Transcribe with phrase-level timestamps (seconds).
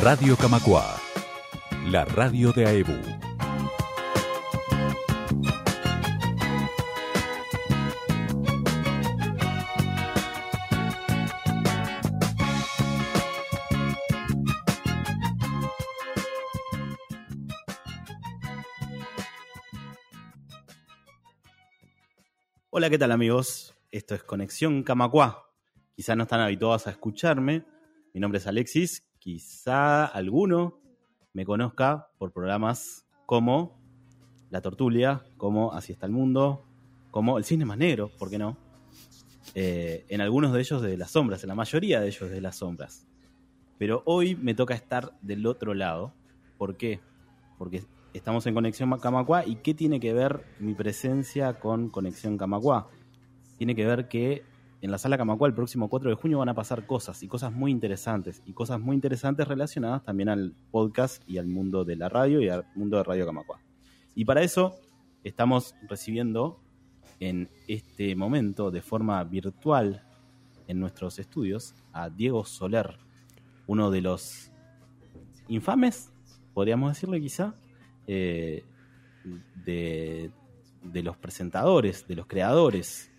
[0.00, 0.96] Radio Camacua,
[1.86, 2.92] la radio de AEBU.
[22.70, 23.74] Hola, ¿qué tal amigos?
[23.90, 25.50] Esto es Conexión Camacuá.
[25.96, 27.64] Quizá no están habituados a escucharme.
[28.14, 29.07] Mi nombre es Alexis.
[29.18, 30.78] Quizá alguno
[31.32, 33.78] me conozca por programas como
[34.50, 36.64] La Tortulia, como Así está el mundo,
[37.10, 38.56] como El Cine Más Negro, ¿por qué no?
[39.54, 42.56] Eh, en algunos de ellos de las sombras, en la mayoría de ellos de las
[42.56, 43.06] sombras.
[43.78, 46.12] Pero hoy me toca estar del otro lado.
[46.56, 47.00] ¿Por qué?
[47.56, 52.88] Porque estamos en Conexión Camacuá y ¿qué tiene que ver mi presencia con Conexión Camacuá?
[53.56, 54.44] Tiene que ver que
[54.80, 57.52] en la sala Camacuá el próximo 4 de junio van a pasar cosas y cosas
[57.52, 62.08] muy interesantes y cosas muy interesantes relacionadas también al podcast y al mundo de la
[62.08, 63.60] radio y al mundo de Radio Camacuá.
[64.14, 64.76] Y para eso
[65.24, 66.60] estamos recibiendo
[67.18, 70.04] en este momento de forma virtual
[70.68, 72.98] en nuestros estudios a Diego Soler,
[73.66, 74.52] uno de los
[75.48, 76.12] infames,
[76.54, 77.54] podríamos decirle quizá,
[78.06, 78.64] eh,
[79.64, 80.30] de,
[80.82, 83.10] de los presentadores, de los creadores,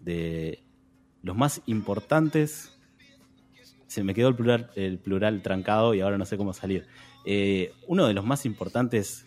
[0.00, 0.63] de
[1.24, 2.72] los más importantes.
[3.86, 6.86] Se me quedó el plural, el plural trancado y ahora no sé cómo salir.
[7.24, 9.24] Eh, uno de los más importantes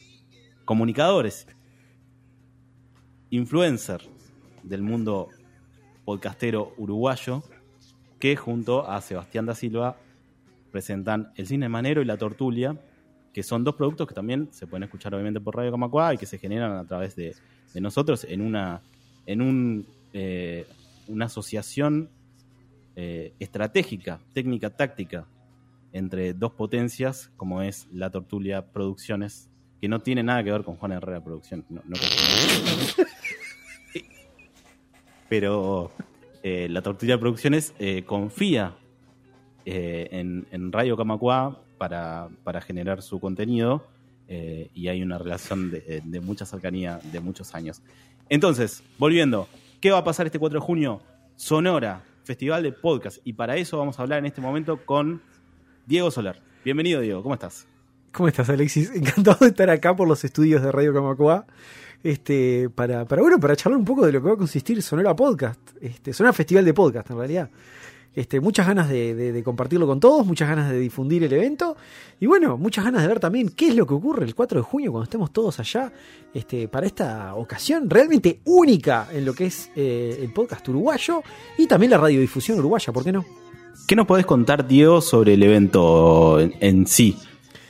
[0.64, 1.48] comunicadores,
[3.32, 4.02] influencer
[4.64, 5.30] del mundo
[6.06, 7.44] podcastero uruguayo,
[8.20, 9.98] que junto a Sebastián da Silva
[10.72, 12.80] presentan El Cine Manero y La Tortulia,
[13.34, 16.26] que son dos productos que también se pueden escuchar obviamente por Radio Camacua y que
[16.26, 17.36] se generan a través de,
[17.74, 18.82] de nosotros en una
[19.26, 20.66] en un, eh,
[21.08, 22.10] una asociación
[22.96, 25.28] eh, estratégica, técnica, táctica
[25.94, 30.78] entre dos potencias como es la Tortulia Producciones, que no tiene nada que ver con
[30.78, 31.70] Juan Herrera Producciones.
[31.70, 31.96] No, no
[35.30, 35.92] pero
[36.42, 38.76] eh, la Tortulia Producciones eh, confía
[39.66, 43.86] en, Radio Camacua para, para, generar su contenido
[44.74, 47.82] y hay una relación de, de, mucha cercanía de muchos años.
[48.30, 49.48] Entonces, volviendo,
[49.80, 51.02] ¿qué va a pasar este 4 de junio?
[51.36, 53.20] Sonora, Festival de Podcast.
[53.24, 55.22] Y para eso vamos a hablar en este momento con
[55.86, 56.42] Diego Soler.
[56.66, 57.68] Bienvenido, Diego, ¿cómo estás?
[58.12, 58.92] ¿Cómo estás, Alexis?
[58.96, 61.46] Encantado de estar acá por los estudios de Radio Camacua.
[62.04, 65.16] Este, para, para, bueno, para charlar un poco de lo que va a consistir Sonora
[65.16, 65.60] Podcast.
[65.82, 67.50] Este, Sonora Festival de Podcast, en realidad.
[68.18, 71.78] Este, muchas ganas de, de, de, compartirlo con todos, muchas ganas de difundir el evento
[72.20, 74.64] y bueno, muchas ganas de ver también qué es lo que ocurre el 4 de
[74.64, 75.94] junio cuando estemos todos allá
[76.34, 81.22] este, para esta ocasión realmente única en lo que es eh, el podcast uruguayo
[81.60, 83.24] y también la radiodifusión uruguaya, ¿por qué no?
[83.88, 87.16] ¿Qué nos podés contar, Diego, sobre el evento en, en sí?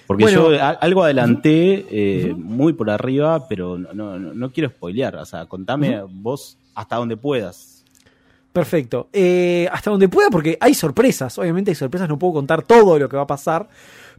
[0.08, 2.41] Porque bueno, yo algo adelanté eh, uh -huh.
[2.41, 5.18] muy por arriba, pero no, no, no, quiero spoilear.
[5.18, 6.09] O sea, contame uh -huh.
[6.09, 7.76] vos hasta donde puedas.
[8.57, 9.07] Perfecto.
[9.13, 11.38] Eh, hasta donde pueda, porque hay sorpresas.
[11.38, 13.69] Obviamente hay sorpresas, no puedo contar todo lo que va a pasar.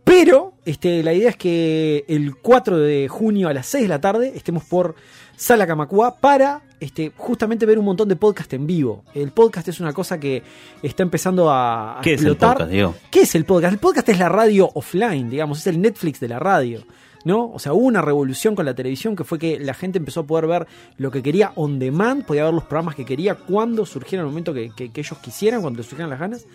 [0.04, 4.00] Pero este, la idea es que el 4 de junio a las 6 de la
[4.00, 4.94] tarde estemos por
[5.36, 9.02] Sala Camacua para este, justamente ver un montón de podcast en vivo.
[9.12, 10.44] El podcast es una cosa que
[10.84, 12.50] está empezando a, a ¿Qué explotar.
[12.50, 12.94] Es el podcast, Diego?
[13.10, 13.72] ¿Qué es el podcast?
[13.72, 16.84] El podcast es la radio offline, digamos, es el Netflix de la radio.
[17.24, 17.50] ¿No?
[17.52, 20.26] O sea, hubo una revolución con la televisión que fue que la gente empezó a
[20.26, 24.22] poder ver lo que quería on demand, podía ver los programas que quería cuando surgiera
[24.22, 26.46] el momento que, que, que ellos quisieran, cuando surgieran las ganas.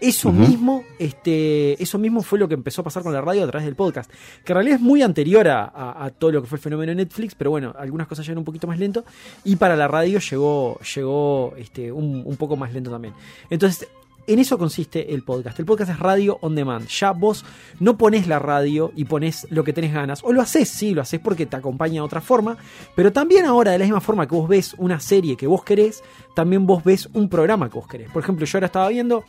[0.00, 0.48] Eso uh -huh.
[0.48, 3.66] mismo, este, eso mismo fue lo que empezó a pasar con la radio a través
[3.66, 4.10] del podcast,
[4.44, 6.90] que en realidad es muy anterior a, a, a todo lo que fue el fenómeno
[6.90, 9.04] de Netflix, pero bueno, algunas cosas llegan un poquito más lento
[9.44, 13.12] y para la radio llegó, llegó este, un, un poco más lento también.
[13.50, 13.88] Entonces,
[14.26, 15.58] en eso consiste el podcast.
[15.58, 16.86] El podcast es radio on demand.
[16.88, 17.44] Ya vos
[17.78, 20.22] no pones la radio y pones lo que tenés ganas.
[20.24, 22.56] O lo haces, sí, lo haces porque te acompaña de otra forma.
[22.94, 26.02] Pero también ahora, de la misma forma que vos ves una serie que vos querés,
[26.34, 28.10] también vos ves un programa que vos querés.
[28.10, 29.24] Por ejemplo, yo ahora estaba viendo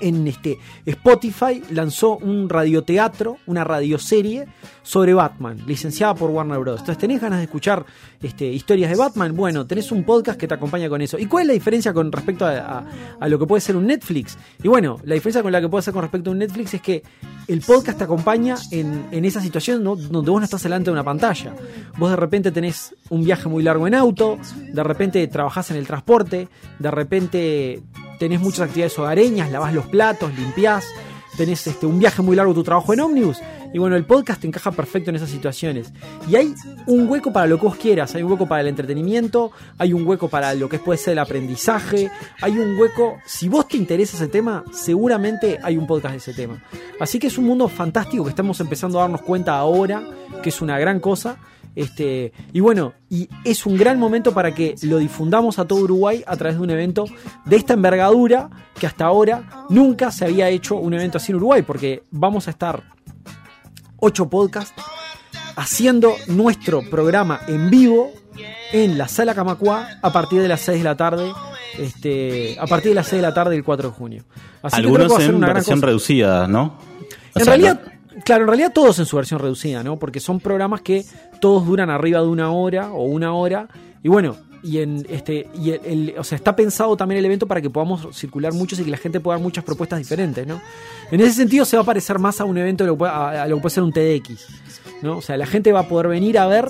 [0.00, 4.46] en este Spotify lanzó un radioteatro, una radioserie
[4.82, 6.80] sobre Batman, licenciada por Warner Bros.
[6.80, 7.84] Entonces, ¿tenés ganas de escuchar
[8.22, 9.36] este, historias de Batman?
[9.36, 11.18] Bueno, tenés un podcast que te acompaña con eso.
[11.18, 12.84] ¿Y cuál es la diferencia con respecto a,
[13.28, 14.36] lo que puede ser un Netflix?
[14.62, 16.82] Y bueno, la diferencia con la que puede ser con respecto a un Netflix es
[16.82, 17.02] que
[17.46, 19.96] el podcast te acompaña en, en esa situación ¿no?
[19.96, 21.54] donde vos no estás delante de una pantalla.
[21.98, 24.38] Vos de repente tenés un viaje muy largo en auto,
[24.72, 26.48] de repente trabajás en el transporte,
[26.78, 27.82] de repente
[28.20, 30.84] tenés muchas actividades hogareñas, lavás los platos, limpiás,
[31.38, 33.38] tenés este, un viaje muy largo tu trabajo en ómnibus
[33.72, 35.90] Y bueno, el podcast encaja perfecto en esas situaciones.
[36.28, 36.52] Y hay
[36.86, 40.06] un hueco para lo que vos quieras, hay un hueco para el entretenimiento, hay un
[40.06, 42.10] hueco para lo que puede ser el aprendizaje,
[42.42, 46.34] hay un hueco, si vos te interesa ese tema, seguramente hay un podcast de ese
[46.34, 46.62] tema.
[47.00, 50.02] Así que es un mundo fantástico que estamos empezando a darnos cuenta ahora,
[50.42, 51.38] que es una gran cosa.
[51.74, 56.24] Este, y bueno, y es un gran momento para que lo difundamos a todo Uruguay
[56.26, 57.04] a través de un evento
[57.44, 61.62] de esta envergadura que hasta ahora nunca se había hecho un evento así en Uruguay,
[61.62, 62.82] porque vamos a estar
[63.98, 64.74] ocho podcasts
[65.56, 68.10] haciendo nuestro programa en vivo
[68.72, 71.32] en la sala Camacuá a partir de las 6 de la tarde.
[71.78, 74.24] Este, a partir de las 6 de la tarde del 4 de junio.
[74.62, 76.78] Así Algunos que en versión reducida, ¿no?
[77.34, 77.80] en realidad,
[78.24, 79.98] claro, en realidad todos en su versión reducida, ¿no?
[79.98, 81.04] Porque son programas que
[81.40, 83.68] todos duran arriba de una hora o una hora.
[84.02, 87.60] Y bueno, y en este y el, o sea está pensado también el evento para
[87.60, 90.60] que podamos circular muchos y que la gente pueda dar muchas propuestas diferentes no
[91.10, 92.86] en ese sentido se va a parecer más a un evento a
[93.46, 94.46] lo, que puede ser un TDX
[95.02, 96.68] no o sea la gente va a poder venir a ver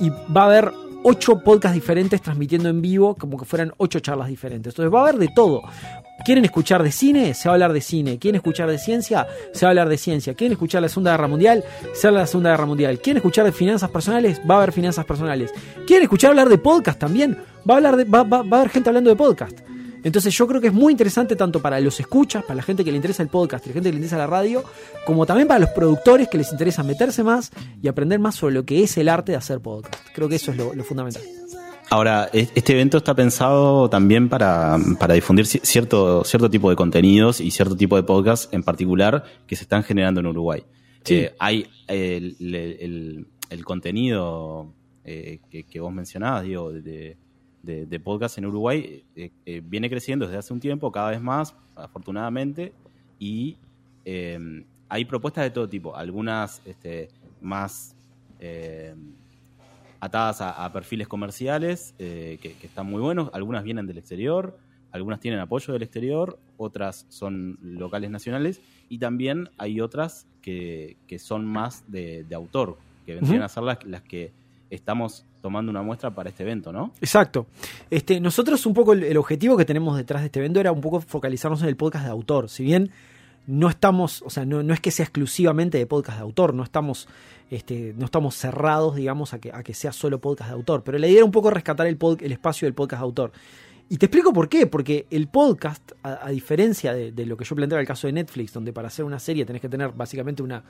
[0.00, 4.28] y va a haber ocho podcasts diferentes transmitiendo en vivo como que fueran ocho charlas
[4.28, 5.62] diferentes entonces va a haber de todo
[6.24, 7.32] ¿Quieren escuchar de cine?
[7.34, 8.18] Se va a hablar de cine.
[8.18, 9.26] ¿Quieren escuchar de ciencia?
[9.52, 10.34] Se va a hablar de ciencia.
[10.34, 11.64] ¿Quieren escuchar la Segunda Guerra Mundial?
[11.94, 12.98] Se habla de la Segunda Guerra Mundial.
[13.00, 14.40] ¿Quieren escuchar de finanzas personales?
[14.48, 15.52] Va a haber finanzas personales.
[15.86, 17.38] ¿Quieren escuchar hablar de podcast también?
[17.68, 19.60] Va a, hablar de, va, va, a haber gente hablando de podcast.
[20.02, 22.90] Entonces yo creo que es muy interesante tanto para los escuchas, para la gente que
[22.90, 24.62] le interesa el podcast la gente que le interesa la radio,
[25.04, 27.50] como también para los productores que les interesa meterse más
[27.82, 29.96] y aprender más sobre lo que es el arte de hacer podcast.
[30.14, 31.22] Creo que eso es lo fundamental.
[31.90, 34.76] Ahora, este evento está pensado también para,
[35.14, 39.62] difundir cierto, cierto tipo de contenidos y cierto tipo de podcasts en particular que se
[39.62, 40.64] están generando en Uruguay.
[41.08, 43.26] Eh, hay el,
[43.64, 44.74] contenido
[45.04, 47.16] eh, que, vos mencionabas, digo, de,
[47.62, 52.74] de, podcast en Uruguay eh, viene creciendo desde hace un tiempo, cada vez más, afortunadamente,
[53.18, 53.56] y
[54.90, 57.08] hay propuestas de todo tipo, algunas este,
[57.40, 57.96] más
[60.00, 63.30] atadas a, perfiles comerciales eh, que, están muy buenos.
[63.32, 64.56] Algunas vienen del exterior,
[64.92, 71.44] algunas tienen apoyo del exterior, otras son locales nacionales y también hay otras que, son
[71.44, 74.32] más de, autor, que vendrían a ser las, las que
[74.70, 76.92] estamos tomando una muestra para este evento, ¿no?
[77.00, 77.46] Exacto.
[77.90, 81.00] Este, nosotros un poco el, objetivo que tenemos detrás de este evento era un poco
[81.00, 82.48] focalizarnos en el podcast de autor.
[82.48, 82.90] Si bien
[83.48, 86.62] no estamos, o sea, no, no es que sea exclusivamente de podcast de autor, no
[86.62, 87.08] estamos
[87.50, 90.82] este, no estamos cerrados, digamos, a que, a que sea solo podcast de autor.
[90.84, 93.32] Pero la idea era un poco rescatar el, el espacio del podcast de autor.
[93.88, 97.80] Y te explico por qué, porque el podcast, a, diferencia de, lo que yo planteaba
[97.80, 100.62] el caso de Netflix, donde para hacer una serie tenés que tener básicamente una,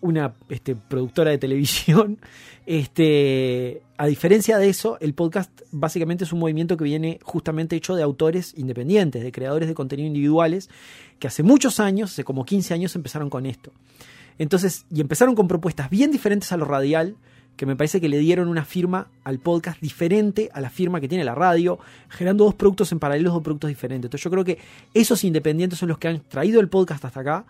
[0.00, 2.18] una este, productora de televisión,
[2.66, 7.94] este, a diferencia de eso, el podcast básicamente es un movimiento que viene justamente hecho
[7.94, 10.70] de autores independientes, de creadores de contenido individuales,
[11.18, 13.72] que hace muchos años, hace como 15 años, empezaron con esto.
[14.38, 17.16] Entonces, y empezaron con propuestas bien diferentes a lo radial,
[17.56, 21.08] que me parece que le dieron una firma al podcast diferente a la firma que
[21.08, 24.08] tiene la radio, generando dos productos en paralelo, dos productos diferentes.
[24.08, 24.56] Entonces yo creo que
[24.94, 27.44] esos independientes son los que han traído el podcast hasta acá,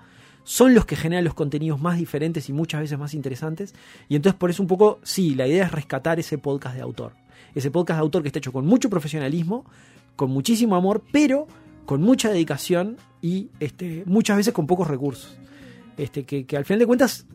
[0.45, 3.75] son los que generan los contenidos más diferentes y muchas veces más interesantes.
[4.09, 7.13] Y entonces por eso un poco, sí, la idea es rescatar ese podcast de autor.
[7.55, 9.65] Ese podcast de autor que está hecho con mucho profesionalismo,
[10.17, 11.47] con muchísimo amor, pero
[11.87, 15.37] con mucha dedicación y este, muchas veces con pocos recursos.
[15.97, 17.27] Este, que, al final de cuentas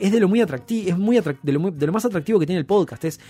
[0.00, 0.46] es de lo muy es
[0.98, 3.04] muy, de, lo de lo más atractivo que tiene el podcast.
[3.04, 3.20] Es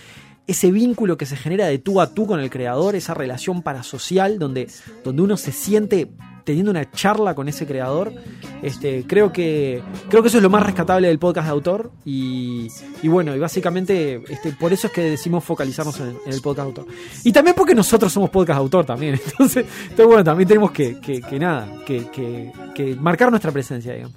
[0.45, 4.39] ese vínculo que se genera de tú a tú con el creador, esa relación parasocial
[4.39, 4.67] donde,
[5.03, 6.11] donde uno se siente
[6.43, 8.13] teniendo una charla con ese creador.
[8.61, 12.69] Este, creo que creo que eso es lo más rescatable del podcast de autor y,
[13.03, 16.87] bueno, y básicamente este, por eso es que decimos focalizarnos en, el podcast de autor.
[17.23, 19.15] Y también porque nosotros somos podcast de autor también.
[19.25, 19.65] Entonces,
[19.97, 24.15] bueno, también tenemos que, que nada, que marcar nuestra presencia, digamos.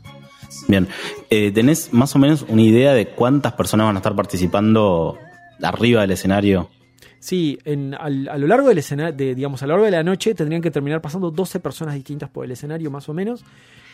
[0.69, 0.89] Bien,
[1.31, 5.19] eh, ¿tenés más o menos una idea de cuántas personas van a estar participando
[5.63, 6.71] arriba del escenario?
[7.19, 10.35] Sí, en, a lo largo del escenario, de, digamos, a lo largo de la noche
[10.35, 13.45] tendrían que terminar pasando 12 personas distintas por el escenario, más o menos.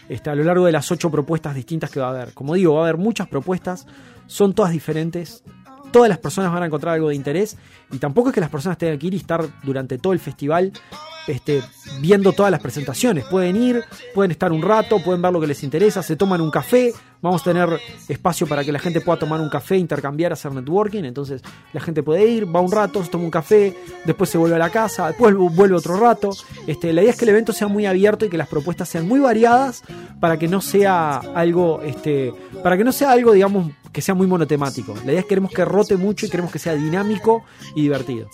[0.08, 2.34] Este, a lo largo de las 8 propuestas distintas que va a haber.
[2.34, 3.86] Como digo, va a haber muchas propuestas,
[4.26, 5.44] son todas diferentes.
[5.92, 7.56] Todas las personas van a encontrar algo de interés
[7.92, 10.72] y tampoco es que las personas tengan que ir y estar durante todo el festival
[11.26, 11.62] este,
[12.00, 13.24] viendo todas las presentaciones.
[13.24, 13.84] Pueden ir,
[14.14, 16.92] pueden estar un rato, pueden ver lo que les interesa, se toman un café.
[17.20, 17.68] Vamos a tener
[18.08, 21.04] espacio para que la gente pueda tomar un café, intercambiar, hacer networking.
[21.04, 21.40] Entonces
[21.72, 24.58] la gente puede ir, va un rato, se toma un café, después se vuelve a
[24.58, 26.30] la casa, después vuelve otro rato.
[26.66, 29.06] Este, la idea es que el evento sea muy abierto y que las propuestas sean
[29.06, 29.82] muy variadas
[30.18, 32.32] para que no sea algo, este,
[32.64, 34.94] para que no sea algo, digamos, que sea muy monotemático.
[35.04, 37.44] La idea es que queremos que rote mucho y queremos que sea dinámico
[37.76, 38.28] y divertido.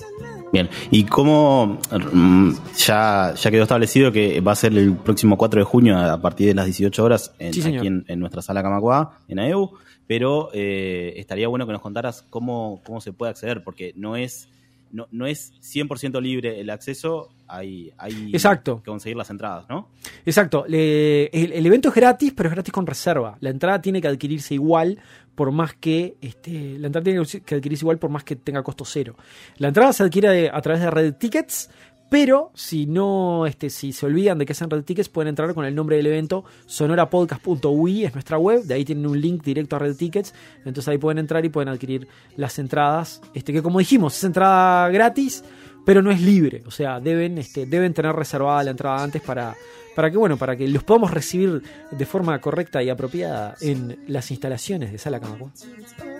[0.52, 1.78] Bien, y cómo
[2.12, 6.20] mm, ya, ya quedó establecido que va a ser el próximo 4 de junio a
[6.22, 9.72] partir de las 18 horas en, Sí, aquí en, en nuestra sala Camacuá, en AEU,
[10.06, 14.48] pero eh, estaría bueno que nos contaras cómo, cómo se puede acceder, porque no es
[14.90, 18.78] no, no es 100% libre el acceso, hay, hay Exacto.
[18.78, 19.88] que conseguir las entradas, ¿no?
[20.24, 20.64] Exacto.
[20.66, 23.36] Le- el, el evento es gratis, pero es gratis con reserva.
[23.40, 24.98] La entrada tiene que adquirirse igual
[25.38, 28.84] por más que este, la entrada tiene que adquirirse igual por más que tenga costo
[28.84, 29.14] cero.
[29.58, 31.70] La entrada se adquiere a través de Red Tickets,
[32.10, 35.54] pero si no, este, si se olvidan de que es en Red Tickets, pueden entrar
[35.54, 39.76] con el nombre del evento sonorapodcast.ui, es nuestra web, de ahí tienen un link directo
[39.76, 43.78] a Red Tickets, entonces ahí pueden entrar y pueden adquirir las entradas, este, que como
[43.78, 45.44] dijimos, es entrada gratis,
[45.86, 49.54] pero no es libre, o sea, deben, este, deben tener reservada la entrada antes para,
[49.98, 54.30] para que bueno, para que los podamos recibir de forma correcta y apropiada en las
[54.30, 55.50] instalaciones de Sala Camacua.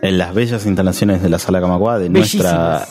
[0.03, 2.89] en las bellas instalaciones de la sala Camacuá, de nuestra,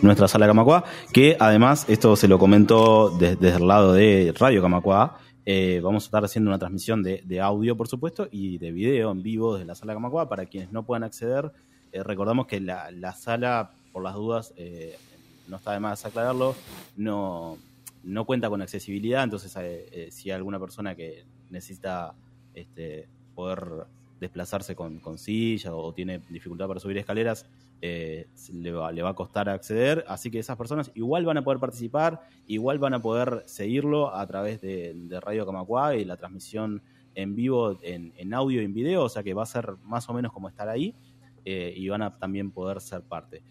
[0.00, 4.62] nuestra sala Camacuá, que además, esto se lo comento de- desde el lado de Radio
[4.62, 8.72] Camacuá, eh, vamos a estar haciendo una transmisión de, de audio, por supuesto, y de
[8.72, 11.52] video en vivo desde la sala Camacuá, para quienes no puedan acceder,
[11.92, 14.96] eh, recordamos que la, la sala, por las dudas, eh,
[15.48, 16.54] no está de más aclararlo,
[16.96, 17.58] no,
[18.02, 22.14] no cuenta con accesibilidad, entonces eh, eh, si hay alguna persona que necesita
[22.54, 23.86] este, poder
[24.20, 27.46] desplazarse con, con silla o tiene dificultad para subir escaleras,
[27.82, 30.04] eh, le, va, a costar acceder.
[30.08, 34.26] Así que esas personas igual van a poder participar, igual van a poder seguirlo a
[34.26, 36.82] través de, Radio Camacuá y la transmisión
[37.14, 40.12] en vivo en, audio y en video, o sea que va a ser más o
[40.12, 40.94] menos como estar ahí
[41.44, 43.42] y van a también poder ser parte.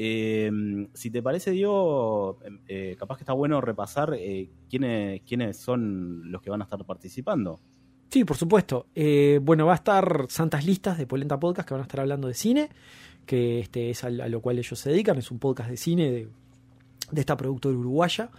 [0.00, 0.48] Eh,
[0.94, 2.38] si te parece, Diego,
[2.68, 6.82] eh, capaz que está bueno repasar eh, quiénes, quiénes son los que van a estar
[6.84, 7.58] participando.
[8.08, 8.86] Sí, por supuesto.
[8.94, 12.28] Eh, bueno, va a estar Santas Listas de Polenta Podcast que van a estar hablando
[12.28, 12.68] de cine,
[13.26, 16.28] que este es a, lo cual ellos se dedican, es un podcast de cine de,
[17.10, 18.30] de esta productora uruguaya.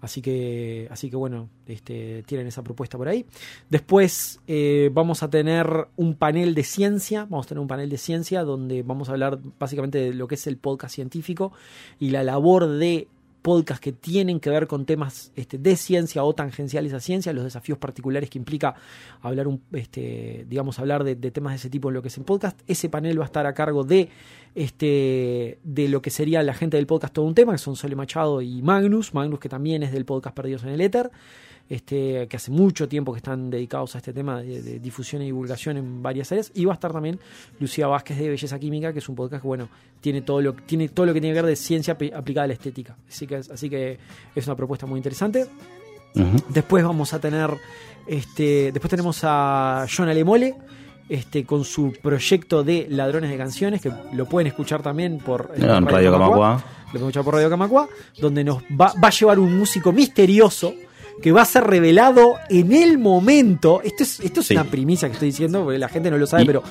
[0.00, 3.26] Así que, así que bueno, este, tienen esa propuesta por ahí.
[3.70, 7.98] Después eh, vamos a tener un panel de ciencia, vamos a tener un panel de
[7.98, 11.52] ciencia donde vamos a hablar básicamente de lo que es el podcast científico
[11.98, 13.08] y la labor de
[13.46, 17.44] podcasts que tienen que ver con temas este, de ciencia o tangenciales a ciencia, los
[17.44, 18.74] desafíos particulares que implica
[19.20, 22.24] hablar un, este, digamos, hablar de, temas de ese tipo en lo que es en
[22.24, 22.60] podcast.
[22.66, 24.08] Ese panel va a estar a cargo de
[24.56, 27.94] este de lo que sería la gente del podcast todo un tema, que son Sole
[27.94, 31.12] Machado y Magnus, Magnus que también es del podcast Perdidos en el Éter,
[31.68, 35.26] este, que hace mucho tiempo que están dedicados a este tema de, de difusión y
[35.26, 37.18] divulgación en varias áreas, y va a estar también
[37.58, 39.68] Lucía Vázquez de Belleza Química, que es un podcast que bueno,
[40.00, 42.48] tiene todo lo, tiene todo lo que tiene que ver de ciencia apli- aplicada a
[42.48, 42.96] la estética.
[43.08, 43.98] Así que, así que
[44.34, 45.46] es una propuesta muy interesante.
[46.48, 47.50] Después vamos a tener,
[48.06, 50.54] este, después tenemos a John Alemole,
[51.08, 55.60] este, con su proyecto de Ladrones de Canciones, que lo pueden escuchar también por eh,
[55.60, 56.54] Radio Camacuá.
[56.86, 60.72] Lo pueden escuchar por Radio Camacua, donde nos va, va a llevar un músico misterioso
[61.22, 63.80] que va a ser revelado en el momento.
[63.82, 64.54] Esto es, esto es Sí.
[64.54, 66.62] una primicia que estoy diciendo, porque la gente no lo sabe, Y- pero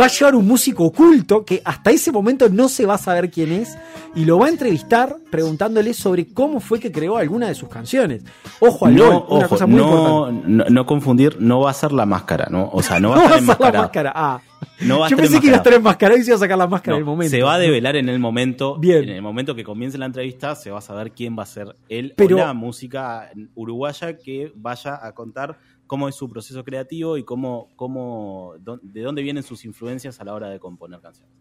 [0.00, 3.30] va a llevar un músico oculto que hasta ese momento no se va a saber
[3.30, 3.76] quién es
[4.16, 8.24] y lo va a entrevistar preguntándole sobre cómo fue que creó alguna de sus canciones.
[8.58, 10.48] Ojo al No, LOL, una ojo, cosa muy no, importante.
[10.48, 12.68] no, no confundir, no va a ser la máscara, ¿no?
[12.72, 14.12] O sea, no va No a va a estar ser la máscara.
[14.16, 14.40] Ah.
[14.80, 16.18] No va a Yo estar pensé que iba a estar enmascarado.
[16.18, 17.30] y se iba a sacar la máscara No, en el momento.
[17.30, 18.78] Se va a develar en el momento.
[18.78, 19.04] Bien.
[19.04, 21.74] En el momento que comience la entrevista, se va a saber quién va a ser
[21.88, 27.16] él Pero- o la música uruguaya que vaya a contar cómo es su proceso creativo
[27.18, 31.32] y cómo, cómo de dónde vienen sus influencias a la hora de componer canciones.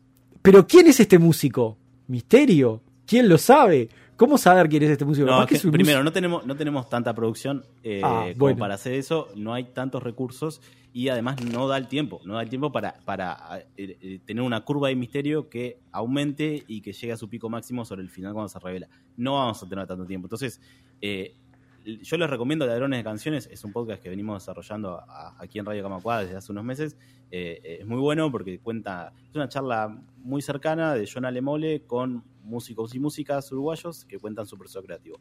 [0.41, 1.77] Pero ¿quién es este músico?
[2.07, 2.81] Misterio.
[3.05, 3.89] ¿Quién lo sabe?
[4.15, 5.25] ¿Cómo saber quién es este músico?
[5.27, 8.59] No, que es primero, músico- no tenemos, no tenemos tanta producción eh, Ah, como bueno.
[8.59, 10.61] para hacer eso, no hay tantos recursos
[10.93, 14.43] y además no da el tiempo, no da el tiempo para, para eh, eh, tener
[14.43, 18.09] una curva de misterio que aumente y que llegue a su pico máximo sobre el
[18.09, 18.87] final cuando se revela.
[19.17, 20.27] No vamos a tener tanto tiempo.
[20.27, 20.61] Entonces,
[21.01, 21.35] eh,
[21.83, 25.01] yo les recomiendo Ladrones de Canciones, es un podcast que venimos desarrollando
[25.39, 26.95] aquí en Radio Camacuá desde hace unos meses.
[27.29, 32.95] Es muy bueno porque cuenta, es una charla muy cercana de John Alemole con músicos
[32.95, 35.17] y músicas uruguayos que cuentan su proceso creativo.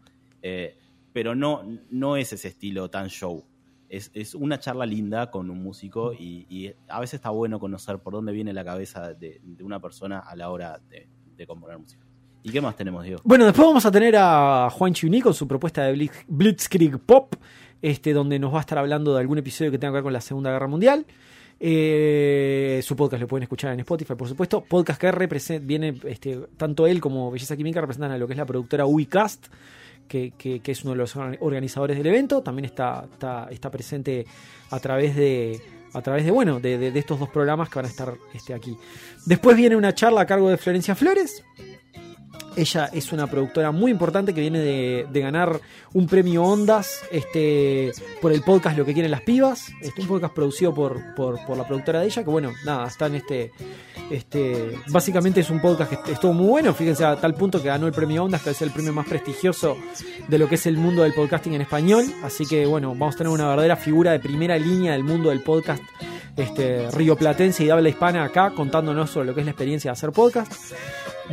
[1.12, 3.44] Pero no, no es ese estilo tan show.
[3.92, 8.14] Es, es una charla linda con un músico y, a veces está bueno conocer por
[8.14, 12.02] dónde viene la cabeza de, una persona a la hora de, componer música.
[12.42, 13.20] ¿Y qué más tenemos, Diego?
[13.24, 17.34] Bueno, después vamos a tener a Juan Chiuní con su propuesta de Blitz- Blitzkrieg Pop,
[17.82, 20.12] este, donde nos va a estar hablando de algún episodio que tenga que ver con
[20.12, 21.04] la Segunda Guerra Mundial.
[21.60, 24.64] Eh, su podcast lo pueden escuchar en Spotify, por supuesto.
[24.64, 28.46] Podcast que viene, este, tanto él como Belleza Química representan a lo que es la
[28.46, 29.46] productora Uicast,
[30.08, 30.32] que,
[30.64, 32.42] es uno de los organ- organizadores del evento.
[32.42, 34.26] También está, está, está presente
[34.70, 35.60] a través de.
[35.94, 38.76] A través de, bueno, de- de estos dos programas que van a estar este, aquí.
[39.26, 41.44] Después viene una charla a cargo de Florencia Flores,
[42.56, 45.60] Ella es una productora muy importante que viene de, ganar
[45.94, 49.70] un premio Ondas este, por el podcast Lo que quieren las pibas.
[49.80, 53.06] Este, un podcast producido por, por, por la productora de ella, que bueno, nada, está
[53.06, 53.52] en este.
[54.10, 57.86] Este, básicamente es un podcast que estuvo muy bueno, fíjense a tal punto que ganó
[57.86, 59.78] el premio Ondas, que es el premio más prestigioso
[60.28, 62.04] de lo que es el mundo del podcasting en español.
[62.22, 65.42] Así que bueno, vamos a tener una verdadera figura de primera línea del mundo del
[65.42, 65.82] podcast
[66.36, 69.92] este, rioplatense y de habla hispana acá contándonos sobre lo que es la experiencia de
[69.92, 70.52] hacer podcast.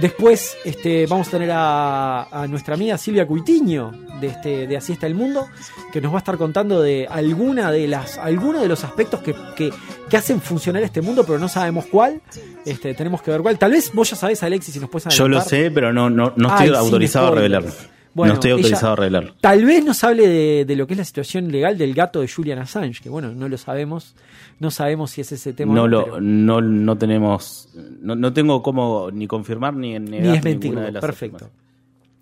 [0.01, 3.91] Después este, vamos a tener a, a nuestra amiga Silvia Cuitiño
[4.21, 5.47] de, este, de Así está el mundo,
[5.91, 9.35] que nos va a estar contando de alguna de las, algunos de los aspectos que,
[9.55, 9.71] que,
[10.09, 12.21] que hacen funcionar este mundo, pero no sabemos cuál.
[12.65, 13.57] Este, tenemos que ver cuál.
[13.57, 15.49] Tal vez vos ya sabés, Alexis, si nos puedes Yo lo adelantar.
[15.49, 17.71] sé, pero no, no, no estoy Ay, autorizado a revelarlo.
[18.13, 19.33] Bueno, no estoy ella- autorizado a revelarlo.
[19.39, 22.27] Tal vez nos hable de, de lo que es la situación legal del gato de
[22.27, 24.15] Julian Assange, que bueno, no lo sabemos.
[24.59, 25.73] No sabemos si es ese tema.
[25.73, 27.69] No, lo, pero- no, no tenemos.
[28.01, 30.81] No, no tengo cómo ni confirmar ni negar ni es ninguna mentirlo.
[30.81, 31.49] de las Perfecto.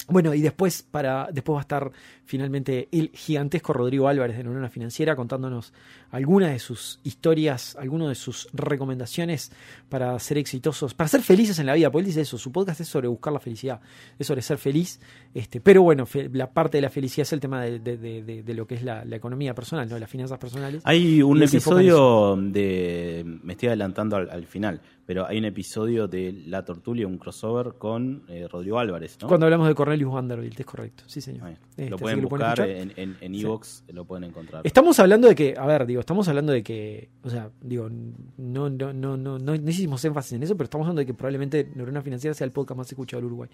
[0.09, 1.91] Bueno, y después para después va a estar
[2.25, 5.73] finalmente el gigantesco Rodrigo Álvarez de Neurona Financiera contándonos
[6.11, 9.51] algunas de sus historias, algunas de sus recomendaciones
[9.89, 11.91] para ser exitosos, para ser felices en la vida.
[11.91, 13.81] Porque él dice eso, su podcast es sobre buscar la felicidad,
[14.17, 14.99] es sobre ser feliz.
[15.33, 18.23] Este, pero bueno, fe- la parte de la felicidad es el tema de, de- de-
[18.23, 19.99] de- de lo que es la, la economía personal, ¿no?
[19.99, 20.81] las finanzas personales.
[20.85, 23.23] Hay un episodio de.
[23.43, 27.75] Me estoy adelantando al, al final, pero hay un episodio de La Tortulia, un crossover
[27.77, 29.29] con eh, Rodrigo Álvarez, ¿no?
[29.29, 31.51] Cuando hablamos de Cornelius Vanderbilt, es correcto, sí señor.
[31.69, 33.41] Este, lo pueden buscar en, en, en Sí.
[33.41, 34.61] Evox, lo pueden encontrar.
[34.65, 38.69] Estamos hablando de que, a ver, digo, estamos hablando de que, o sea, digo, no,
[38.69, 41.71] no, no, no, no, no hicimos énfasis en eso, pero estamos hablando de que probablemente
[41.73, 43.49] Neurona Financiera sea el podcast más escuchado del Uruguay.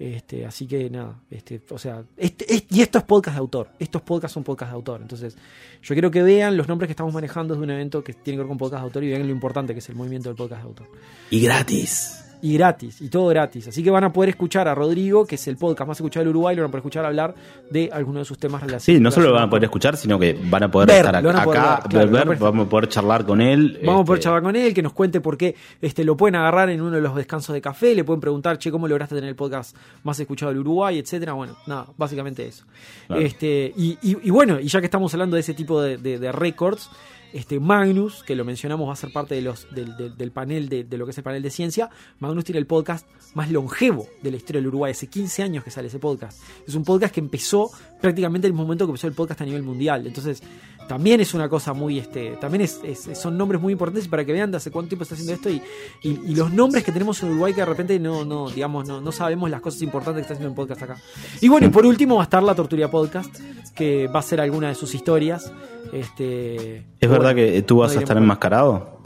[0.00, 4.00] Este, así que nada, este, o sea, este, y esto es podcast de autor, estos
[4.00, 5.36] podcasts son podcasts de autor, entonces
[5.82, 8.44] yo quiero que vean los nombres que estamos manejando de un evento que tiene que
[8.44, 10.62] ver con podcast de autor y vean lo importante que es el movimiento del podcast
[10.62, 10.86] de autor.
[11.28, 12.29] Y gratis.
[12.42, 13.68] Y gratis, y todo gratis.
[13.68, 16.30] Así que van a poder escuchar a Rodrigo, que es el podcast más escuchado del
[16.30, 17.34] Uruguay, lo van a poder escuchar hablar
[17.70, 18.84] de algunos de sus temas relacionados.
[18.84, 21.16] Sí, no solo lo van a poder escuchar, sino que van a poder Ver, estar
[21.16, 23.78] a poder acá, ver, claro, ver, vamos a poder charlar con él.
[23.84, 26.36] Vamos a poder este, charlar con él, que nos cuente por qué este, lo pueden
[26.36, 29.28] agarrar en uno de los descansos de café, le pueden preguntar, che, ¿cómo lograste tener
[29.28, 31.34] el podcast más escuchado del Uruguay, etcétera?
[31.34, 32.64] Bueno, nada, básicamente eso.
[33.06, 33.22] Claro.
[33.22, 36.18] Este, y, y- y bueno, y ya que estamos hablando de ese tipo de, de,
[36.18, 36.90] de récords,
[37.32, 40.98] este, Magnus, que lo mencionamos, va a ser parte de los, del, panel de, de
[40.98, 41.90] lo que es el panel de ciencia.
[42.18, 44.92] Magnus tiene el podcast más longevo de la historia del Uruguay.
[44.92, 46.42] Hace 15 años que sale ese podcast.
[46.66, 49.62] Es un podcast que empezó prácticamente en el momento que empezó el podcast a nivel
[49.62, 50.06] mundial.
[50.06, 50.42] Entonces,
[50.90, 54.32] también es una cosa muy, este, también es, es- son nombres muy importantes para que
[54.32, 55.62] vean de hace cuánto tiempo está haciendo esto y,
[56.02, 59.00] y- y los nombres que tenemos en Uruguay que de repente no, no, digamos, no,
[59.00, 60.96] no sabemos las cosas importantes que está haciendo el podcast acá.
[61.40, 63.32] Y bueno, y por último va a estar la Torturia Podcast,
[63.72, 65.52] que va a ser alguna de sus historias.
[65.92, 69.00] Este, ¿Es bueno, verdad que tú vas no a estar enmascarado?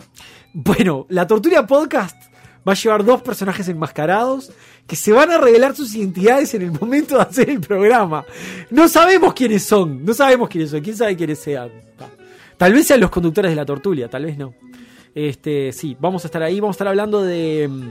[0.55, 2.16] Bueno, la Torturia Podcast
[2.66, 4.50] va a llevar dos personajes enmascarados
[4.87, 8.24] que se van a revelar sus identidades en el momento de hacer el programa.
[8.70, 11.70] No sabemos quiénes son, no sabemos quiénes son, quién sabe quiénes sean.
[11.98, 12.09] Ta.
[12.57, 14.55] Tal vez sean los conductores de la Tortulia, tal vez no.
[15.14, 17.68] Este, sí, vamos a estar ahí, vamos a estar hablando de.
[17.70, 17.88] mm,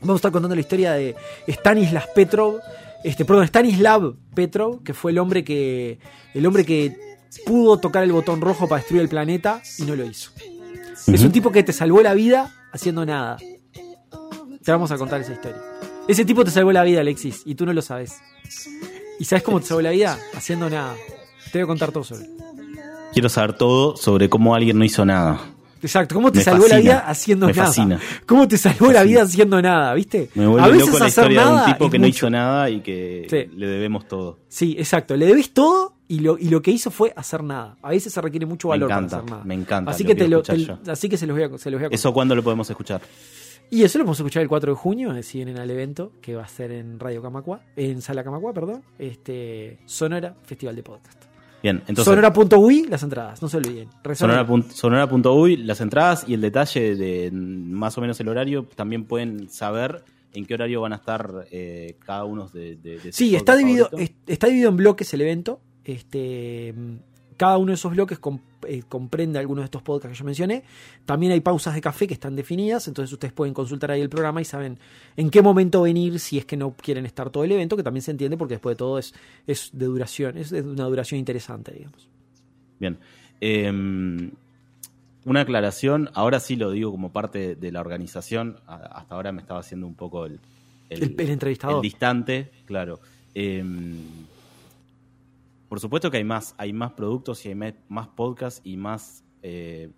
[0.00, 1.14] Vamos a estar contando la historia de
[1.46, 2.58] Stanislas Petrov,
[3.04, 6.00] este, perdón, Stanislav Petrov, que fue el hombre que.
[6.34, 6.96] El hombre que
[7.46, 10.32] pudo tocar el botón rojo para destruir el planeta y no lo hizo.
[11.06, 13.36] Es un tipo que te salvó la vida haciendo nada.
[14.64, 15.60] Te vamos a contar esa historia.
[16.08, 18.20] Ese tipo te salvó la vida, Alexis, y tú no lo sabes.
[19.18, 20.18] ¿Y sabes cómo te salvó la vida?
[20.34, 20.94] Haciendo nada.
[21.52, 22.30] Te voy a contar todo sobre él.
[23.12, 25.40] Quiero saber todo sobre cómo alguien no hizo nada.
[25.82, 27.66] Exacto, ¿cómo te Me salvó la vida haciendo Me nada?
[27.66, 28.00] fascina.
[28.24, 29.92] ¿Cómo te salvó Me la vida haciendo nada?
[29.94, 30.30] ¿Viste?
[30.34, 32.70] Me vuelve a veces loco la hacer historia de un tipo que no hizo nada
[32.70, 33.56] y que Sí.
[33.56, 34.38] le debemos todo.
[34.48, 35.16] Sí, exacto.
[35.16, 37.76] Le debes todo y lo, y lo que hizo fue hacer nada.
[37.82, 39.44] A veces se requiere mucho Me valor encanta, para hacer nada.
[39.44, 41.80] me encanta, Así que, te lo, te- así que se los voy a, se los
[41.80, 41.94] voy a contar.
[41.94, 43.00] ¿Eso cuándo lo podemos escuchar?
[43.72, 46.34] Y eso lo vamos a escuchar el 4 de junio, si vienen al evento, que
[46.34, 51.24] va a ser en Radio Camacua, en Sala Camacua, perdón, este Sonora Festival de Podcast.
[51.62, 53.88] Bien, entonces Sonora.ui, las entradas, no se olviden.
[54.04, 55.08] Resuena- Sonora
[55.56, 60.04] las entradas y el detalle de más o menos el horario, también pueden saber
[60.34, 63.88] en qué horario van a estar eh, cada uno de, de, de Sí, está dividido,
[64.26, 65.60] está dividido en bloques el evento.
[65.84, 66.74] Este,
[67.38, 70.62] cada uno de esos bloques com- eh, comprende algunos de estos podcasts que yo mencioné.
[71.06, 74.40] También hay pausas de café que están definidas, entonces ustedes pueden consultar ahí el programa
[74.40, 74.78] y saben
[75.16, 78.02] en qué momento venir si es que no quieren estar todo el evento, que también
[78.02, 79.14] se entiende porque después de todo es,
[79.46, 82.08] es de duración, es de una duración interesante, digamos.
[82.80, 82.98] Bien.
[83.40, 84.30] Eh,
[85.24, 89.60] una aclaración, ahora sí lo digo como parte de la organización, hasta ahora me estaba
[89.60, 90.40] haciendo un poco el,
[90.90, 91.76] El- el entrevistador.
[91.76, 92.98] el distante, claro.
[93.34, 93.64] Eh,
[95.72, 97.54] por supuesto que hay más, hay más productos y hay
[97.88, 99.90] más podcasts y más, eh,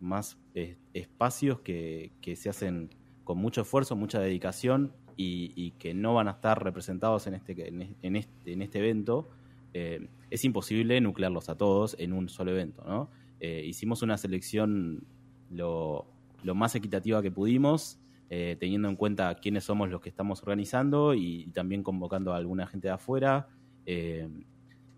[0.00, 2.88] más eh, espacios que, se hacen
[3.24, 7.82] con mucho esfuerzo, mucha dedicación y, que no van a estar representados en este, en
[7.82, 9.28] este, en este, en evento,
[9.74, 12.82] eh, es imposible nuclearlos a todos en un solo evento.
[12.86, 13.10] ¿no?
[13.38, 15.04] Hicimos una selección
[15.50, 16.06] lo,
[16.42, 17.98] más equitativa que pudimos,
[18.30, 22.88] teniendo en cuenta quiénes somos los que estamos organizando y, también convocando a alguna gente
[22.88, 23.48] de afuera.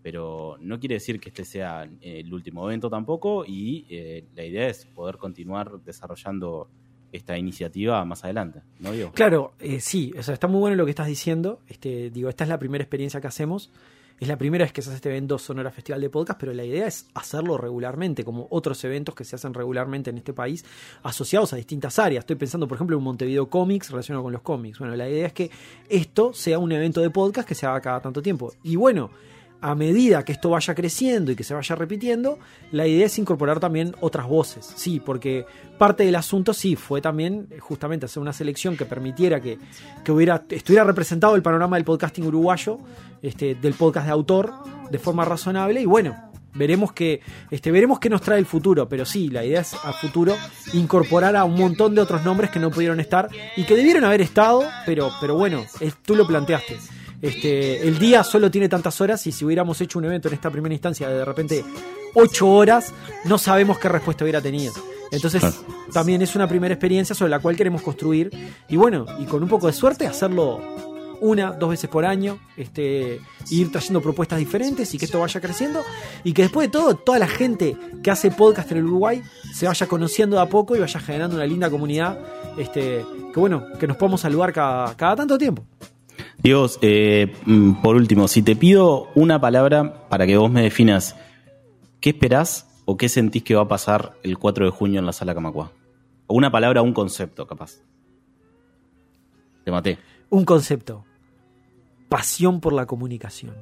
[0.01, 4.43] Pero no quiere decir que este sea eh, el último evento tampoco y eh, la
[4.43, 6.69] idea es poder continuar desarrollando
[7.11, 9.11] esta iniciativa más adelante, ¿no digo?
[9.11, 11.59] Claro, eh, sí, o sea, está muy bueno lo que estás diciendo.
[11.67, 13.71] Este, digo, esta es la primera experiencia que hacemos.
[14.17, 16.63] Es la primera vez que se hace este evento Sonora Festival de Podcast, pero la
[16.63, 20.63] idea es hacerlo regularmente, como otros eventos que se hacen regularmente en este país,
[21.01, 22.21] asociados a distintas áreas.
[22.21, 24.77] Estoy pensando, por ejemplo, en Montevideo Comics relacionado con los cómics.
[24.77, 25.49] Bueno, la idea es que
[25.89, 28.53] esto sea un evento de podcast que se haga cada tanto tiempo.
[28.61, 29.09] Y bueno,
[29.61, 32.39] a medida que esto vaya creciendo y que se vaya repitiendo,
[32.71, 34.71] la idea es incorporar también otras voces.
[34.75, 35.45] Sí, porque
[35.77, 39.57] parte del asunto sí fue también eh, justamente hacer una selección que permitiera que,
[40.03, 42.79] que hubiera, estuviera representado el panorama del podcasting uruguayo,
[43.21, 44.51] este, del podcast de autor,
[44.89, 45.79] de forma razonable.
[45.81, 46.15] Y bueno,
[46.55, 47.21] veremos que
[47.51, 48.89] este, veremos qué nos trae el futuro.
[48.89, 50.35] Pero sí, la idea es a futuro
[50.73, 54.21] incorporar a un montón de otros nombres que no pudieron estar y que debieron haber
[54.21, 56.77] estado, pero, pero bueno, es- tú lo planteaste.
[57.21, 60.49] Este, el día solo tiene tantas horas y si hubiéramos hecho un evento en esta
[60.49, 61.63] primera instancia de repente
[62.15, 62.93] 8 horas,
[63.25, 64.73] no sabemos qué respuesta hubiera tenido.
[65.11, 65.55] Entonces, Claro.
[65.93, 68.31] también es una primera experiencia sobre la cual queremos construir
[68.69, 70.61] y bueno, y con un poco de suerte hacerlo
[71.19, 73.19] una, dos veces por año, este,
[73.51, 75.81] ir trayendo propuestas diferentes y que esto vaya creciendo
[76.23, 79.21] y que después de todo, toda la gente que hace podcast en el Uruguay
[79.53, 82.17] se vaya conociendo de a poco y vaya generando una linda comunidad,
[82.57, 85.63] este, que bueno, que nos podamos saludar cada, cada tanto tiempo.
[86.41, 91.15] Diego, eh, mm, por último, si te pido una palabra para que vos me definas
[91.99, 95.13] qué esperás o qué sentís que va a pasar el 4 de junio en la
[95.13, 95.71] sala Camacua.
[96.25, 97.83] O una palabra un concepto, capaz.
[99.63, 99.99] Te maté.
[100.31, 101.05] Un concepto.
[102.09, 103.53] Pasión por la comunicación.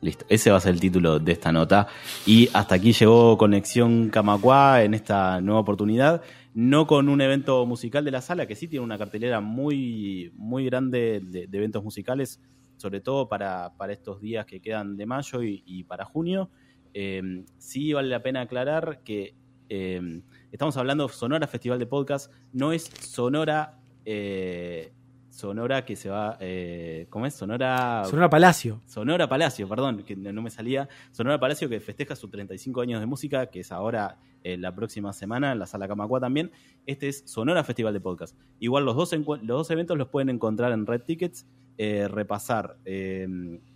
[0.00, 1.88] Listo, ese va a ser el título de esta nota.
[2.24, 6.22] Y hasta aquí llegó Conexión Camacua en esta nueva oportunidad.
[6.52, 10.64] No con un evento musical de la sala, que sí tiene una cartelera muy, muy
[10.64, 12.40] grande de, eventos musicales,
[12.76, 16.50] sobre todo para, para estos días que quedan de mayo y, para junio.
[16.92, 19.36] Eh, sí vale la pena aclarar que
[19.68, 23.78] eh, estamos hablando de Sonora Festival de Podcast, no es Sonora.
[24.04, 24.92] eh,
[25.30, 26.36] Sonora que se va.
[26.40, 27.34] Eh, ¿Cómo es?
[27.34, 28.02] Sonora.
[28.04, 28.80] Sonora Palacio.
[28.86, 30.88] Sonora Palacio, perdón, que no me salía.
[31.12, 35.12] Sonora Palacio que festeja sus 35 años de música, que es ahora eh, la próxima
[35.12, 36.50] semana en la Sala Camacua también.
[36.86, 38.36] Este es Sonora Festival de Podcast.
[38.58, 41.46] Igual los dos, los dos eventos los pueden encontrar en Red Tickets.
[41.78, 43.26] eh, repasar eh,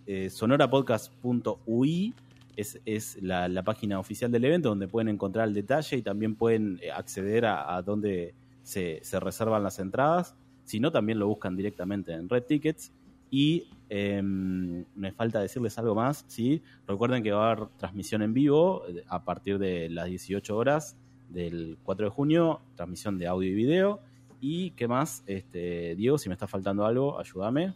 [0.05, 2.13] eh, sonorapodcast.ui
[2.55, 6.35] es, es la, la página oficial del evento donde pueden encontrar el detalle y también
[6.35, 10.35] pueden acceder a, a donde se, se reservan las entradas.
[10.65, 12.91] Si no, también lo buscan directamente en Red Tickets.
[13.31, 16.61] Y eh, me falta decirles algo más, ¿sí?
[16.87, 20.95] Recuerden que va a haber transmisión en vivo eh, a partir de las 18 horas
[21.29, 23.99] del 4 de junio, transmisión de audio y video.
[24.41, 25.23] ¿Y qué más?
[25.25, 27.73] Este, Diego, si me está faltando algo, ayúdame.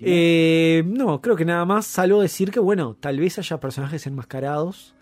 [0.00, 4.94] Eh, no, creo que nada más, salvo decir que, bueno, tal vez haya personajes enmascarados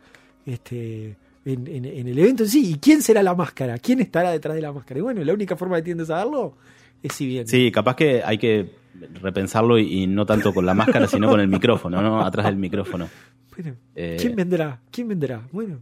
[0.47, 2.73] este, en, en- en el evento en sí.
[2.73, 3.79] ¿Y quién será la máscara?
[3.79, 4.99] ¿Quién estará detrás de la máscara?
[4.99, 6.55] Y bueno, la única forma que tienen de saberlo
[7.03, 7.47] es si bien.
[7.47, 8.71] Sí, capaz que hay que
[9.21, 12.25] repensarlo y, y no tanto con la máscara, sino con el micrófono, ¿no?
[12.25, 13.09] Atrás del micrófono.
[13.57, 14.81] Bueno, Eh, ¿quién vendrá?
[14.91, 15.47] ¿Quién vendrá?
[15.53, 15.81] Bueno,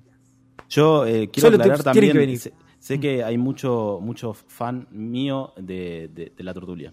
[0.68, 2.36] Yo eh, quiero Solo aclarar también, que.
[2.36, 6.92] Sé, sé que hay mucho, mucho fan mío de, de- de la tortulia.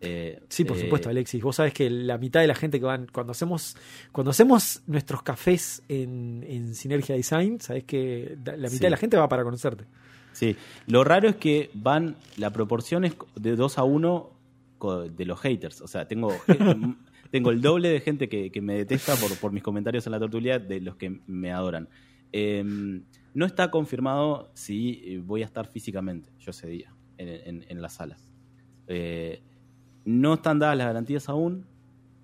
[0.00, 1.42] Eh, sí, por eh, supuesto, Alexis.
[1.42, 3.76] Vos sabés que la mitad de la gente que van, cuando hacemos,
[4.12, 8.78] cuando hacemos nuestros cafés en, en Sinergia Design, sabés que la mitad Sí.
[8.78, 9.86] de la gente va para conocerte.
[10.38, 10.54] Sí,
[10.86, 14.30] lo raro es que van, la proporción es de 2 a 1
[15.16, 15.80] de los haters.
[15.80, 16.58] O sea, tengo, eh,
[17.32, 20.20] tengo el doble de gente que, que me detesta por, por mis comentarios en la
[20.20, 21.88] tortulia de los que me adoran.
[22.32, 22.62] Eh,
[23.34, 27.82] no está confirmado si eh, voy a estar físicamente yo ese día en, en- en
[27.82, 28.30] las salas.
[28.86, 29.42] Eh,
[30.04, 31.66] no están dadas las garantías aún.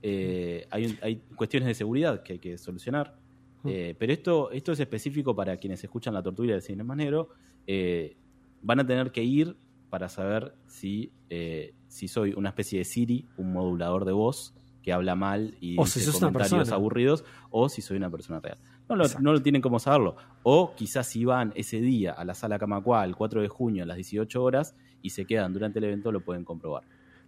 [0.03, 3.17] Eh, hay, hay cuestiones de seguridad que hay que solucionar.
[3.65, 7.31] Pero esto, esto es específico para quienes escuchan la tortuga del cine más negro.
[7.67, 8.17] Eh,
[8.63, 9.57] van a tener que ir
[9.91, 14.93] para saber si, eh, si soy una especie de Siri, un modulador de voz que
[14.93, 18.59] habla mal y O si dice comentarios aburridos, o si soy una persona real.
[18.89, 19.23] No lo, Exacto.
[19.23, 20.17] no lo tienen como saberlo.
[20.43, 23.87] O quizás si van ese día a la sala Camacua el 4 de junio a
[23.87, 26.83] las 18 horas y se quedan durante el evento, lo pueden comprobar.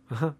[0.08, 0.36] Ajá.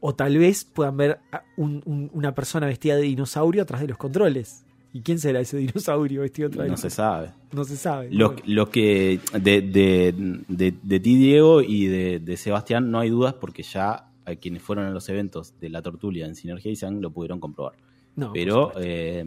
[0.00, 3.88] O tal vez puedan ver a un- un- una persona vestida de dinosaurio atrás de
[3.88, 4.64] los controles.
[4.94, 7.32] ¿Y quién será ese dinosaurio vestido atrás de No se sabe.
[7.50, 8.10] No se sabe.
[8.12, 10.14] Los, que de, de,
[10.46, 14.62] de, de ti, Diego, y de, de Sebastián, no hay dudas porque ya a quienes
[14.62, 17.74] fueron a los eventos de la Tortulia en Sinergia y Sang lo pudieron comprobar.
[18.14, 19.24] No, Pero eh,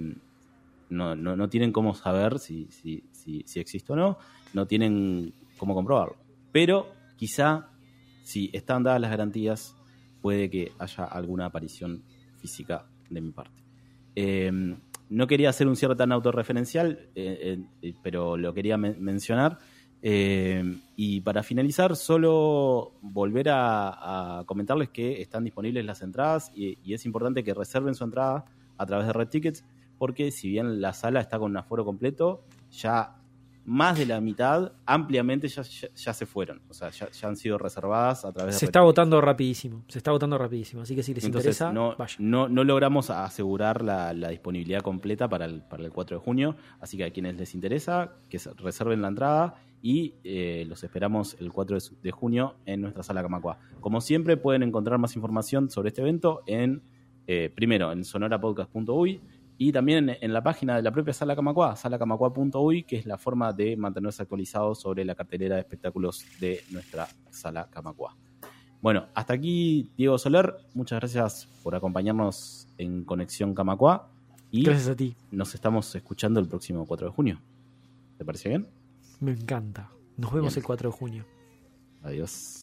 [0.90, 4.18] no, no, no tienen cómo saber si, si, si, si existe o no,
[4.54, 6.16] no tienen cómo comprobarlo.
[6.54, 7.72] Pero quizá,
[8.24, 9.76] si están dadas las garantías,
[10.22, 12.04] puede que haya alguna aparición
[12.40, 13.62] física de mi parte.
[14.16, 14.78] Eh,
[15.10, 19.58] no quería hacer un cierre tan autorreferencial, eh, eh, pero lo quería men- mencionar.
[20.02, 20.64] Eh,
[20.96, 26.94] y para finalizar, solo volver a, a comentarles que están disponibles las entradas y, y
[26.94, 28.46] es importante que reserven su entrada
[28.78, 29.66] a través de Red Tickets,
[29.98, 33.17] porque si bien la sala está con un aforo completo, ya
[33.70, 36.62] más de la mitad ampliamente ya, ya, ya se fueron.
[36.70, 39.84] O sea, ya, ya han sido reservadas a través de Se está agotando rapidísimo.
[39.90, 40.84] Se está agotando rapidísimo.
[40.84, 42.18] Así que si les Entonces, interesa, no, vayan.
[42.32, 46.56] no, no logramos asegurar la, la disponibilidad completa para el, para el 4 de junio,
[46.80, 51.36] así que a quienes les interesa, que se reserven la entrada y eh, los esperamos
[51.42, 53.60] el 4 de, su- de junio en nuestra sala Camacua.
[53.82, 56.82] Como siempre, pueden encontrar más información sobre este evento en,
[57.28, 59.20] eh, primero, en sonorapodcast.uy
[59.58, 63.54] y también en, la página de la propia sala Camacua, salacamacua.uy, que es la forma
[63.54, 68.16] de mantenerse actualizados sobre la cartelera de espectáculos de nuestra sala Camacua.
[68.82, 70.54] Bueno, hasta aquí Diego Soler.
[70.76, 74.10] Muchas gracias por acompañarnos en Conexión Camacua.
[74.52, 75.16] Y Gracias a ti.
[75.32, 77.42] nos estamos escuchando el próximo 4 de junio.
[78.18, 78.68] ¿Te parece bien?
[79.20, 79.92] Me encanta.
[80.16, 80.62] Nos vemos Bien.
[80.62, 81.26] el 4 de junio.
[82.04, 82.56] Adiós.